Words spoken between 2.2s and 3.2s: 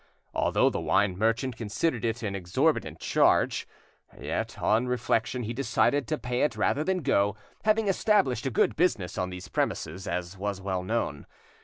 an exorbitant